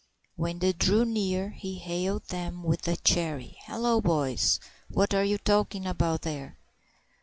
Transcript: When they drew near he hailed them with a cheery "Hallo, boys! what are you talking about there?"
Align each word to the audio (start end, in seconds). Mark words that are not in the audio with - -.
When 0.35 0.57
they 0.57 0.73
drew 0.73 1.05
near 1.05 1.51
he 1.51 1.75
hailed 1.77 2.29
them 2.29 2.63
with 2.63 2.87
a 2.87 2.95
cheery 2.95 3.59
"Hallo, 3.67 4.01
boys! 4.01 4.59
what 4.89 5.13
are 5.13 5.23
you 5.23 5.37
talking 5.37 5.85
about 5.85 6.23
there?" 6.23 6.57